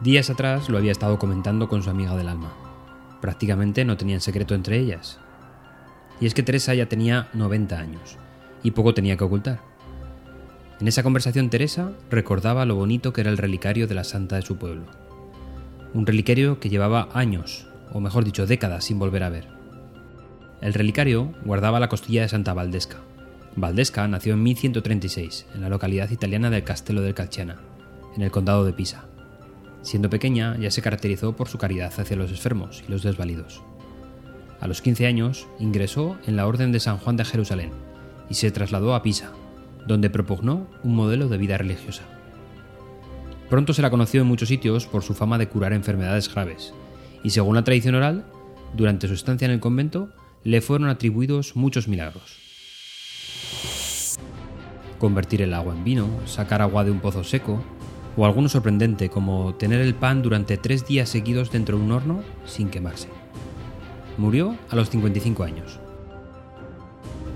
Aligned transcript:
Días 0.00 0.30
atrás 0.30 0.70
lo 0.70 0.78
había 0.78 0.92
estado 0.92 1.18
comentando 1.18 1.68
con 1.68 1.82
su 1.82 1.90
amiga 1.90 2.16
del 2.16 2.28
alma. 2.28 2.54
Prácticamente 3.20 3.84
no 3.84 3.98
tenían 3.98 4.22
secreto 4.22 4.54
entre 4.54 4.78
ellas. 4.78 5.18
Y 6.22 6.26
es 6.26 6.32
que 6.32 6.42
Teresa 6.42 6.72
ya 6.72 6.88
tenía 6.88 7.28
90 7.34 7.78
años 7.78 8.16
y 8.62 8.70
poco 8.70 8.94
tenía 8.94 9.18
que 9.18 9.24
ocultar. 9.24 9.60
En 10.80 10.88
esa 10.88 11.02
conversación 11.02 11.50
Teresa 11.50 11.92
recordaba 12.10 12.64
lo 12.64 12.76
bonito 12.76 13.12
que 13.12 13.20
era 13.20 13.28
el 13.28 13.36
relicario 13.36 13.86
de 13.86 13.94
la 13.94 14.04
santa 14.04 14.36
de 14.36 14.42
su 14.42 14.56
pueblo. 14.56 14.86
Un 15.92 16.06
relicario 16.06 16.60
que 16.60 16.70
llevaba 16.70 17.10
años, 17.12 17.66
o 17.92 18.00
mejor 18.00 18.24
dicho 18.24 18.46
décadas, 18.46 18.84
sin 18.84 18.98
volver 18.98 19.22
a 19.22 19.28
ver. 19.28 19.48
El 20.62 20.72
relicario 20.72 21.34
guardaba 21.44 21.78
la 21.78 21.90
costilla 21.90 22.22
de 22.22 22.30
Santa 22.30 22.54
Valdesca. 22.54 22.96
Valdesca 23.54 24.08
nació 24.08 24.32
en 24.32 24.42
1136, 24.44 25.46
en 25.54 25.60
la 25.60 25.68
localidad 25.68 26.10
italiana 26.10 26.48
del 26.48 26.64
Castello 26.64 27.02
del 27.02 27.14
Calciana, 27.14 27.56
en 28.16 28.22
el 28.22 28.30
condado 28.30 28.64
de 28.64 28.72
Pisa. 28.72 29.09
Siendo 29.82 30.10
pequeña, 30.10 30.56
ya 30.58 30.70
se 30.70 30.82
caracterizó 30.82 31.34
por 31.34 31.48
su 31.48 31.58
caridad 31.58 31.92
hacia 31.98 32.16
los 32.16 32.30
enfermos 32.30 32.84
y 32.86 32.90
los 32.90 33.02
desvalidos. 33.02 33.62
A 34.60 34.66
los 34.66 34.82
15 34.82 35.06
años, 35.06 35.48
ingresó 35.58 36.18
en 36.26 36.36
la 36.36 36.46
Orden 36.46 36.70
de 36.70 36.80
San 36.80 36.98
Juan 36.98 37.16
de 37.16 37.24
Jerusalén 37.24 37.70
y 38.28 38.34
se 38.34 38.50
trasladó 38.50 38.94
a 38.94 39.02
Pisa, 39.02 39.32
donde 39.86 40.10
propugnó 40.10 40.66
un 40.84 40.94
modelo 40.94 41.28
de 41.28 41.38
vida 41.38 41.56
religiosa. 41.56 42.02
Pronto 43.48 43.72
se 43.72 43.82
la 43.82 43.90
conoció 43.90 44.20
en 44.20 44.28
muchos 44.28 44.48
sitios 44.48 44.86
por 44.86 45.02
su 45.02 45.14
fama 45.14 45.38
de 45.38 45.48
curar 45.48 45.72
enfermedades 45.72 46.32
graves, 46.32 46.74
y 47.24 47.30
según 47.30 47.56
la 47.56 47.64
tradición 47.64 47.94
oral, 47.94 48.24
durante 48.76 49.08
su 49.08 49.14
estancia 49.14 49.46
en 49.46 49.52
el 49.52 49.60
convento 49.60 50.10
le 50.44 50.60
fueron 50.60 50.88
atribuidos 50.88 51.56
muchos 51.56 51.88
milagros. 51.88 52.38
Convertir 54.98 55.42
el 55.42 55.54
agua 55.54 55.74
en 55.74 55.82
vino, 55.82 56.08
sacar 56.26 56.62
agua 56.62 56.84
de 56.84 56.90
un 56.90 57.00
pozo 57.00 57.24
seco, 57.24 57.62
o 58.16 58.24
alguno 58.24 58.48
sorprendente 58.48 59.08
como 59.08 59.54
tener 59.54 59.80
el 59.80 59.94
pan 59.94 60.22
durante 60.22 60.56
tres 60.56 60.86
días 60.86 61.08
seguidos 61.08 61.50
dentro 61.50 61.78
de 61.78 61.84
un 61.84 61.92
horno 61.92 62.22
sin 62.44 62.68
quemarse. 62.68 63.08
Murió 64.16 64.56
a 64.68 64.76
los 64.76 64.90
55 64.90 65.44
años. 65.44 65.80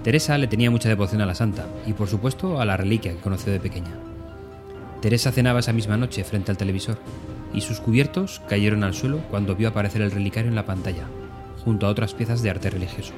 Teresa 0.03 0.37
le 0.37 0.49
tenía 0.49 0.71
mucha 0.71 0.89
devoción 0.89 1.23
a 1.23 1.27
la 1.27 1.35
santa 1.35 1.67
y 1.87 1.95
por 1.95 2.09
supuesto 2.09 2.61
a 2.61 2.65
la 2.65 2.77
reliquia 2.77 3.13
que 3.13 3.21
conoció 3.21 3.53
de 3.53 3.61
pequeña. 3.61 3.93
Teresa 5.01 5.33
cenaba 5.33 5.61
esa 5.61 5.73
misma 5.73 5.97
noche 5.97 6.25
frente 6.25 6.51
al 6.51 6.59
televisor 6.59 6.99
y 7.55 7.61
sus 7.61 7.81
cubiertos 7.81 8.43
cayeron 8.49 8.85
al 8.85 8.95
suelo 8.95 9.21
cuando 9.31 9.55
vio 9.55 9.69
aparecer 9.69 10.03
el 10.03 10.11
relicario 10.11 10.51
en 10.51 10.57
la 10.57 10.67
pantalla, 10.67 11.07
junto 11.65 11.87
a 11.87 11.91
otras 11.91 12.13
piezas 12.13 12.43
de 12.43 12.51
arte 12.51 12.69
religioso. 12.69 13.15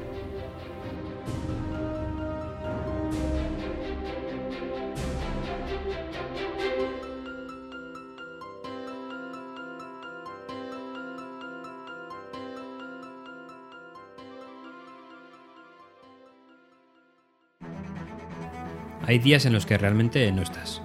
Hay 19.07 19.21
días 19.21 19.47
en 19.47 19.53
los 19.53 19.67
que 19.67 19.79
realmente 19.79 20.33
no 20.33 20.43
estás, 20.43 20.83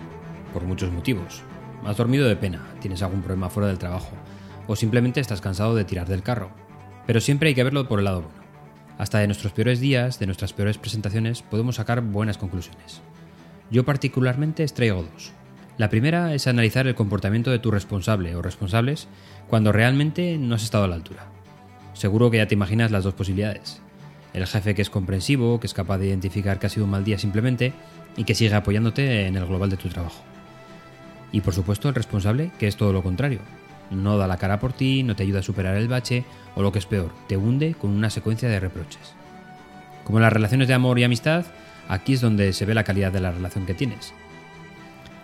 por 0.54 0.64
muchos 0.64 0.92
motivos. 0.92 1.42
Has 1.84 1.98
dormido 1.98 2.28
de 2.28 2.36
pena, 2.36 2.68
tienes 2.80 3.02
algún 3.02 3.24
problema 3.24 3.50
fuera 3.50 3.68
del 3.68 3.80
trabajo, 3.80 4.12
o 4.68 4.76
simplemente 4.76 5.20
estás 5.20 5.42
cansado 5.42 5.74
de 5.74 5.86
tirar 5.86 6.08
del 6.08 6.22
carro. 6.22 6.52
Pero 7.08 7.20
siempre 7.20 7.50
hay 7.50 7.56
que 7.56 7.64
verlo 7.64 7.88
por 7.88 7.98
el 7.98 8.06
lado 8.06 8.22
bueno. 8.22 8.44
Hasta 9.00 9.18
de 9.18 9.26
nuestros 9.26 9.54
peores 9.54 9.80
días, 9.80 10.20
de 10.20 10.28
nuestras 10.28 10.54
peores 10.54 10.78
presentaciones, 10.78 11.42
podemos 11.42 11.78
sacar 11.78 12.02
buenas 12.02 12.38
conclusiones. 12.38 13.02
Yo 13.72 13.86
particularmente 13.86 14.62
extraigo 14.62 15.02
dos. 15.02 15.32
La 15.80 15.90
primera 15.90 16.36
es 16.36 16.46
analizar 16.46 16.86
el 16.86 16.94
comportamiento 16.94 17.50
de 17.50 17.58
tu 17.58 17.72
responsable 17.72 18.36
o 18.36 18.44
responsables 18.44 19.08
cuando 19.48 19.72
realmente 19.72 20.38
no 20.38 20.54
has 20.54 20.64
estado 20.64 20.84
a 20.84 20.88
la 20.88 20.96
altura. 20.96 21.26
Seguro 21.94 22.30
que 22.30 22.38
ya 22.38 22.48
te 22.48 22.54
imaginas 22.54 22.92
las 22.92 23.04
dos 23.04 23.16
posibilidades. 23.16 23.82
El 24.34 24.46
jefe 24.46 24.76
que 24.76 24.82
es 24.82 24.90
comprensivo, 24.90 25.60
que 25.60 25.68
es 25.68 25.74
capaz 25.74 25.98
de 25.98 26.08
identificar 26.08 26.60
que 26.60 26.68
ha 26.68 26.70
sido 26.70 26.86
un 26.86 26.92
mal 26.92 27.04
día 27.04 27.18
simplemente, 27.18 27.74
y 28.18 28.24
que 28.24 28.36
sigue 28.36 28.54
apoyándote 28.54 29.28
en 29.28 29.36
el 29.36 29.46
global 29.46 29.70
de 29.70 29.78
tu 29.78 29.90
trabajo. 29.90 30.22
Y 31.32 31.42
por 31.42 31.54
supuesto 31.54 31.90
el 31.90 31.96
responsable, 31.96 32.52
que 32.60 32.68
es 32.68 32.76
todo 32.76 32.94
lo 32.94 33.04
contrario. 33.04 33.40
No 33.90 34.18
da 34.18 34.28
la 34.28 34.38
cara 34.38 34.60
por 34.60 34.74
ti, 34.74 35.04
no 35.04 35.16
te 35.16 35.24
ayuda 35.24 35.40
a 35.40 35.44
superar 35.44 35.76
el 35.76 35.88
bache 35.88 36.24
o 36.56 36.62
lo 36.62 36.72
que 36.72 36.80
es 36.80 36.86
peor, 36.86 37.12
te 37.28 37.38
hunde 37.38 37.74
con 37.74 37.92
una 37.92 38.10
secuencia 38.10 38.50
de 38.50 38.60
reproches. 38.60 39.14
Como 40.04 40.18
en 40.18 40.24
las 40.24 40.34
relaciones 40.34 40.68
de 40.68 40.74
amor 40.74 40.98
y 41.00 41.04
amistad, 41.04 41.46
aquí 41.88 42.14
es 42.14 42.22
donde 42.22 42.54
se 42.54 42.66
ve 42.66 42.74
la 42.74 42.84
calidad 42.84 43.12
de 43.12 43.22
la 43.22 43.32
relación 43.32 43.66
que 43.66 43.74
tienes. 43.74 44.14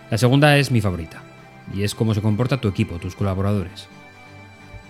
La 0.10 0.18
segunda 0.18 0.58
es 0.58 0.72
mi 0.72 0.82
favorita, 0.82 1.22
y 1.74 1.84
es 1.84 1.96
cómo 1.96 2.14
se 2.14 2.22
comporta 2.22 2.62
tu 2.62 2.68
equipo, 2.68 3.00
tus 3.00 3.16
colaboradores. 3.16 3.88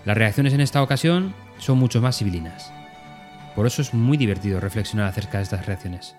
Las 0.05 0.17
reacciones 0.17 0.53
en 0.53 0.61
esta 0.61 0.81
ocasión 0.81 1.33
son 1.57 1.77
mucho 1.77 2.01
más 2.01 2.17
civilinas. 2.17 2.71
Por 3.55 3.65
eso 3.65 3.81
es 3.81 3.93
muy 3.93 4.17
divertido 4.17 4.59
reflexionar 4.59 5.07
acerca 5.07 5.37
de 5.37 5.43
estas 5.43 5.65
reacciones. 5.65 6.15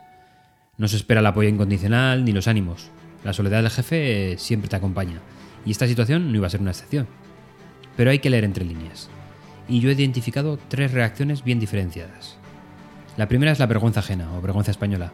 No 0.79 0.87
se 0.87 0.95
espera 0.95 1.19
el 1.19 1.27
apoyo 1.27 1.49
incondicional 1.49 2.25
ni 2.25 2.31
los 2.31 2.47
ánimos. 2.47 2.91
La 3.25 3.33
soledad 3.33 3.63
del 3.63 3.71
jefe 3.71 4.37
siempre 4.39 4.69
te 4.69 4.77
acompaña, 4.77 5.21
y 5.67 5.73
esta 5.73 5.89
situación 5.89 6.31
no 6.31 6.39
iba 6.39 6.47
a 6.47 6.51
ser 6.51 6.61
una 6.61 6.71
excepción. 6.71 7.09
Pero 7.97 8.13
hay 8.13 8.21
que 8.21 8.31
leer 8.31 8.45
entre 8.45 8.65
líneas. 8.65 9.11
Y 9.69 9.81
yo 9.81 9.91
he 9.91 9.95
identificado 9.95 10.57
tres 10.69 10.93
reacciones 10.93 11.43
bien 11.43 11.59
diferenciadas. 11.59 12.37
La 13.17 13.27
primera 13.27 13.51
es 13.51 13.59
la 13.59 13.67
vergüenza 13.67 14.01
ajena 14.01 14.33
o 14.37 14.41
vergüenza 14.41 14.71
española. 14.71 15.13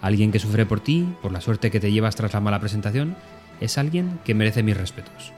Alguien 0.00 0.30
que 0.30 0.38
sufre 0.38 0.64
por 0.64 0.78
ti, 0.78 1.08
por 1.20 1.32
la 1.32 1.40
suerte 1.40 1.72
que 1.72 1.80
te 1.80 1.90
llevas 1.90 2.14
tras 2.14 2.32
la 2.32 2.40
mala 2.40 2.60
presentación, 2.60 3.16
es 3.60 3.78
alguien 3.78 4.20
que 4.24 4.34
merece 4.34 4.62
mis 4.62 4.76
respetos. 4.76 5.32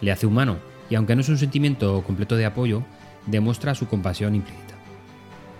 Le 0.00 0.12
hace 0.12 0.26
humano, 0.26 0.56
y 0.88 0.94
aunque 0.94 1.14
no 1.14 1.20
es 1.20 1.28
un 1.28 1.36
sentimiento 1.36 2.02
completo 2.04 2.36
de 2.36 2.46
apoyo, 2.46 2.84
demuestra 3.26 3.74
su 3.74 3.86
compasión 3.86 4.34
implícita. 4.34 4.76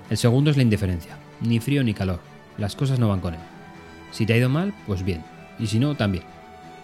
El 0.08 0.16
segundo 0.16 0.50
es 0.50 0.56
la 0.56 0.62
indiferencia, 0.62 1.18
ni 1.42 1.60
frío 1.60 1.84
ni 1.84 1.92
calor, 1.92 2.20
las 2.58 2.74
cosas 2.76 2.98
no 2.98 3.08
van 3.08 3.20
con 3.20 3.34
él. 3.34 3.40
Si 4.10 4.26
te 4.26 4.34
ha 4.34 4.36
ido 4.36 4.48
mal, 4.48 4.74
pues 4.86 5.04
bien, 5.04 5.22
y 5.58 5.68
si 5.68 5.78
no, 5.78 5.94
también. 5.94 6.24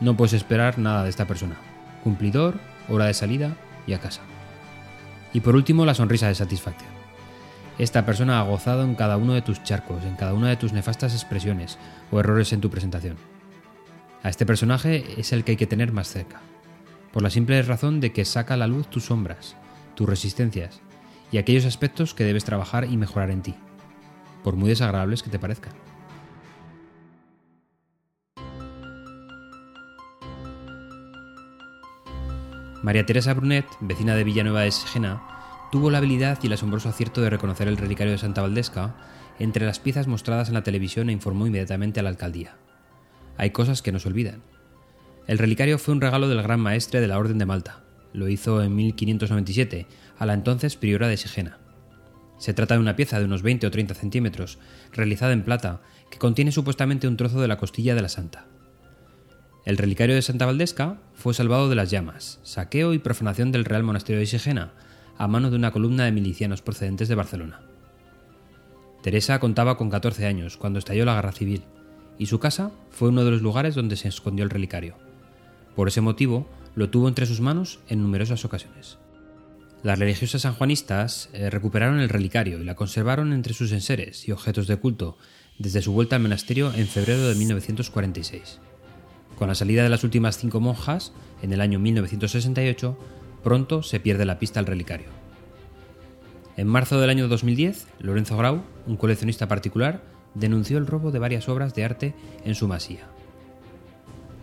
No 0.01 0.17
puedes 0.17 0.33
esperar 0.33 0.79
nada 0.79 1.05
de 1.05 1.11
esta 1.11 1.27
persona. 1.27 1.57
Cumplidor, 2.03 2.55
hora 2.89 3.07
de 3.07 3.15
salida 3.15 3.57
y 3.87 3.93
a 3.93 3.99
casa. 3.99 4.23
Y 5.33 5.41
por 5.41 5.57
último, 5.57 5.85
la 5.85 5.95
sonrisa 5.95 6.29
de 6.29 6.35
satisfacción. 6.35 6.91
Esta 7.79 8.07
persona 8.07 8.39
ha 8.39 8.45
gozado 8.45 8.85
en 8.85 8.95
cada 8.95 9.17
uno 9.17 9.35
de 9.35 9.43
tus 9.43 9.63
charcos, 9.65 10.05
en 10.05 10.15
cada 10.15 10.35
una 10.35 10.49
de 10.49 10.57
tus 10.57 10.73
nefastas 10.73 11.13
expresiones 11.13 11.77
o 12.13 12.21
errores 12.21 12.53
en 12.53 12.61
tu 12.61 12.71
presentación. 12.71 13.17
A 14.23 14.29
este 14.29 14.47
personaje 14.47 15.05
es 15.19 15.33
el 15.33 15.43
que 15.43 15.53
hay 15.53 15.57
que 15.57 15.67
tener 15.67 15.91
más 15.91 16.09
cerca, 16.09 16.41
por 17.13 17.23
la 17.23 17.31
simple 17.31 17.61
razón 17.63 18.01
de 18.01 18.13
que 18.13 18.25
saca 18.25 18.55
a 18.55 18.57
la 18.57 18.69
luz 18.69 18.87
tus 18.89 19.07
sombras, 19.07 19.57
tus 19.97 20.09
resistencias 20.09 20.81
y 21.33 21.39
aquellos 21.39 21.65
aspectos 21.65 22.15
que 22.15 22.25
debes 22.25 22.45
trabajar 22.45 22.85
y 22.85 22.97
mejorar 22.97 23.31
en 23.31 23.43
ti 23.43 23.55
por 24.45 24.55
muy 24.55 24.69
desagradables 24.69 25.25
que 25.25 25.31
te 25.31 25.41
parezcan. 25.41 25.73
María 32.85 33.07
Teresa 33.07 33.33
Brunet, 33.33 33.65
vecina 33.81 34.15
de 34.15 34.25
Villanueva 34.25 34.61
de 34.61 34.71
Segena, 34.71 35.23
tuvo 35.73 35.91
la 35.91 35.99
habilidad 35.99 36.39
y 36.43 36.49
el 36.49 36.53
asombroso 36.53 36.91
acierto 36.91 37.23
de 37.23 37.31
reconocer 37.31 37.67
el 37.67 37.79
relicario 37.79 38.13
de 38.13 38.19
Santa 38.19 38.43
Valdesca 38.43 38.95
entre 39.39 39.65
las 39.65 39.81
piezas 39.81 40.07
mostradas 40.07 40.49
en 40.49 40.55
la 40.55 40.63
televisión 40.63 41.09
e 41.09 41.13
informó 41.13 41.47
inmediatamente 41.47 42.01
a 42.01 42.03
la 42.03 42.11
alcaldía. 42.11 42.57
Hay 43.39 43.51
cosas 43.51 43.81
que 43.81 43.91
no 43.91 43.99
se 43.99 44.09
olvidan. 44.09 44.43
El 45.27 45.39
relicario 45.39 45.79
fue 45.79 45.95
un 45.95 46.03
regalo 46.03 46.29
del 46.29 46.43
gran 46.43 46.61
maestre 46.61 47.01
de 47.01 47.09
la 47.09 47.19
Orden 47.19 47.39
de 47.39 47.47
Malta. 47.47 47.83
Lo 48.13 48.29
hizo 48.29 48.63
en 48.63 48.77
1597 48.77 49.87
a 50.19 50.27
la 50.27 50.35
entonces 50.35 50.77
priora 50.77 51.09
de 51.09 51.17
Sigena. 51.17 51.64
Se 52.39 52.55
trata 52.55 52.75
de 52.75 52.81
una 52.81 52.97
pieza 52.97 53.19
de 53.19 53.25
unos 53.25 53.43
20 53.43 53.67
o 53.67 53.71
30 53.71 53.95
centímetros, 53.95 54.59
realizada 54.93 55.33
en 55.33 55.45
plata, 55.45 55.81
que 56.11 56.19
contiene 56.19 56.53
supuestamente 56.53 57.09
un 57.09 57.17
trozo 57.17 57.41
de 57.41 57.49
la 57.49 57.59
costilla 57.59 57.95
de 57.95 58.03
la 58.03 58.09
santa. 58.09 58.47
El 59.65 59.79
relicario 59.79 60.15
de 60.15 60.23
Santa 60.23 60.45
Valdesca 60.45 60.99
fue 61.15 61.33
salvado 61.33 61.71
de 61.71 61.75
las 61.75 61.91
llamas, 61.91 62.39
saqueo 62.43 62.93
y 62.93 62.99
profanación 62.99 63.51
del 63.51 63.65
Real 63.65 63.83
Monasterio 63.83 64.19
de 64.19 64.25
Isigena, 64.25 64.73
a 65.17 65.27
mano 65.27 65.51
de 65.51 65.57
una 65.57 65.71
columna 65.71 66.05
de 66.05 66.13
milicianos 66.13 66.61
procedentes 66.61 67.09
de 67.09 67.15
Barcelona. 67.15 67.63
Teresa 69.03 69.39
contaba 69.39 69.77
con 69.77 69.91
14 69.91 70.27
años 70.27 70.57
cuando 70.57 70.79
estalló 70.79 71.05
la 71.05 71.15
guerra 71.15 71.33
civil, 71.33 71.63
y 72.19 72.27
su 72.27 72.39
casa 72.41 72.73
fue 72.91 73.09
uno 73.09 73.25
de 73.25 73.31
los 73.31 73.43
lugares 73.43 73.75
donde 73.75 73.97
se 73.97 74.09
escondió 74.09 74.45
el 74.45 74.51
relicario. 74.51 74.97
Por 75.75 75.89
ese 75.89 76.01
motivo, 76.01 76.47
lo 76.75 76.91
tuvo 76.91 77.09
entre 77.09 77.27
sus 77.27 77.41
manos 77.41 77.81
en 77.89 78.03
numerosas 78.03 78.45
ocasiones. 78.45 78.99
Las 79.85 79.99
religiosas 79.99 80.41
sanjuanistas 80.41 81.29
eh, 81.35 81.51
recuperaron 81.51 82.01
el 82.01 82.09
relicario 82.09 82.59
y 82.59 82.65
la 82.65 82.75
conservaron 82.75 83.35
entre 83.35 83.53
sus 83.53 83.71
enseres 83.71 84.27
y 84.27 84.33
objetos 84.33 84.67
de 84.67 84.79
culto 84.79 85.19
desde 85.59 85.83
su 85.83 85.93
vuelta 85.93 86.17
al 86.17 86.23
monasterio 86.23 86.73
en 86.73 86.87
febrero 86.87 87.29
de 87.29 87.35
1946. 87.35 88.61
Con 89.37 89.49
la 89.49 89.55
salida 89.55 89.83
de 89.83 89.91
las 89.91 90.03
últimas 90.03 90.39
cinco 90.39 90.59
monjas, 90.59 91.13
en 91.43 91.53
el 91.53 91.61
año 91.61 91.79
1968, 91.81 92.99
pronto 93.43 93.83
se 93.83 94.01
pierde 94.01 94.25
la 94.25 94.39
pista 94.39 94.59
al 94.59 94.65
relicario. 94.65 95.09
En 96.57 96.67
marzo 96.67 96.99
del 96.99 97.11
año 97.11 97.29
2010, 97.29 97.87
Lorenzo 97.99 98.39
Grau, 98.39 98.63
un 98.87 98.97
coleccionista 98.97 99.49
particular, 99.49 100.03
denunció 100.33 100.79
el 100.79 100.87
robo 100.87 101.11
de 101.11 101.19
varias 101.19 101.47
obras 101.51 101.75
de 101.75 101.85
arte 101.85 102.15
en 102.47 102.55
su 102.55 102.69
masía. 102.69 103.07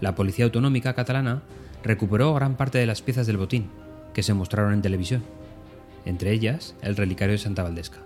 La 0.02 0.14
Policía 0.14 0.46
Autonómica 0.46 0.94
catalana 0.94 1.42
recuperó 1.82 2.32
gran 2.36 2.58
parte 2.58 2.78
de 2.78 2.86
las 2.86 3.02
piezas 3.02 3.26
del 3.26 3.38
botín 3.38 3.72
que 4.14 4.24
se 4.24 4.34
mostraron 4.34 4.74
en 4.74 4.82
televisión, 4.82 5.24
entre 6.06 6.32
ellas 6.32 6.76
el 6.82 6.96
relicario 6.96 7.34
de 7.34 7.40
Santa 7.40 7.64
Valdesca. 7.64 8.00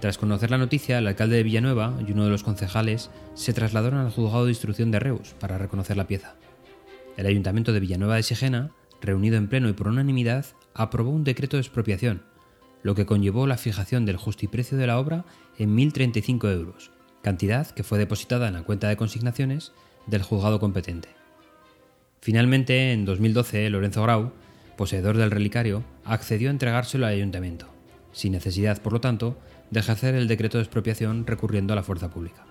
Tras 0.00 0.18
conocer 0.18 0.50
la 0.50 0.58
noticia, 0.58 0.98
el 0.98 1.06
alcalde 1.06 1.36
de 1.36 1.42
Villanueva 1.42 1.94
y 2.06 2.12
uno 2.12 2.24
de 2.24 2.30
los 2.30 2.42
concejales 2.42 3.10
se 3.34 3.54
trasladaron 3.54 4.00
al 4.00 4.10
juzgado 4.10 4.44
de 4.44 4.50
instrucción 4.50 4.90
de 4.90 5.00
Reus 5.00 5.34
para 5.40 5.56
reconocer 5.56 5.96
la 5.96 6.06
pieza. 6.06 6.34
El 7.16 7.26
ayuntamiento 7.26 7.72
de 7.72 7.80
Villanueva 7.80 8.16
de 8.16 8.22
Sigena, 8.22 8.70
reunido 9.00 9.36
en 9.36 9.48
pleno 9.48 9.68
y 9.68 9.72
por 9.72 9.88
unanimidad, 9.88 10.44
aprobó 10.74 11.10
un 11.10 11.24
decreto 11.24 11.56
de 11.56 11.62
expropiación, 11.62 12.22
lo 12.82 12.94
que 12.94 13.06
conllevó 13.06 13.46
la 13.46 13.56
fijación 13.56 14.04
del 14.04 14.18
justiprecio 14.18 14.76
de 14.76 14.86
la 14.86 14.98
obra 14.98 15.24
en 15.58 15.74
1.035 15.74 16.52
euros, 16.52 16.90
cantidad 17.22 17.66
que 17.70 17.82
fue 17.82 17.98
depositada 17.98 18.48
en 18.48 18.54
la 18.54 18.62
cuenta 18.62 18.88
de 18.90 18.98
consignaciones 18.98 19.72
del 20.06 20.22
juzgado 20.22 20.60
competente. 20.60 21.08
Finalmente, 22.20 22.92
en 22.92 23.06
2012, 23.06 23.70
Lorenzo 23.70 24.02
Grau, 24.02 24.32
poseedor 24.76 25.16
del 25.16 25.30
relicario, 25.30 25.84
accedió 26.04 26.48
a 26.48 26.52
entregárselo 26.52 27.06
al 27.06 27.14
ayuntamiento, 27.14 27.66
sin 28.12 28.32
necesidad, 28.32 28.80
por 28.80 28.92
lo 28.92 29.00
tanto, 29.00 29.38
de 29.70 29.80
ejercer 29.80 30.14
el 30.14 30.28
decreto 30.28 30.58
de 30.58 30.64
expropiación 30.64 31.26
recurriendo 31.26 31.72
a 31.72 31.76
la 31.76 31.82
fuerza 31.82 32.10
pública. 32.10 32.44